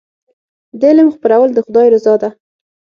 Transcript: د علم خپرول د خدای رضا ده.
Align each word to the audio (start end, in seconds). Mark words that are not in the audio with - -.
د 0.79 0.81
علم 0.89 1.07
خپرول 1.15 1.49
د 1.53 1.59
خدای 1.65 1.87
رضا 1.93 2.13
ده. 2.21 2.29